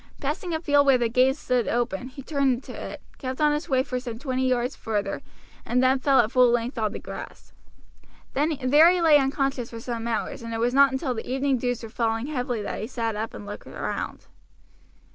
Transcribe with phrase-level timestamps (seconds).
[0.19, 3.69] Passing a field where the gate stood open he turned into it, kept on his
[3.69, 5.21] way for some twenty yards further,
[5.63, 7.53] and then fell at full length on the grass.
[8.33, 11.83] There he lay unconscious for some hours, and it was not until the evening dews
[11.83, 14.25] were falling heavily that he sat up and looked round.